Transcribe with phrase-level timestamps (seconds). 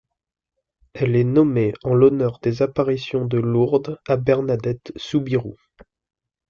[0.95, 5.59] Elle est nommée en l'honneur des apparitions de Lourdes à Bernadette Soubirous.